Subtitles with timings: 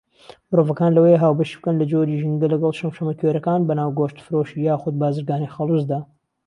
[0.49, 5.99] مرۆڤەکان لەوەیە هاوبەشی بکەن لە جۆری ژینگە لەگەڵ شەمشەمەکوێرەکان بەناو گۆشتفرۆشی یاخود بارزگانی خەڵوزدا.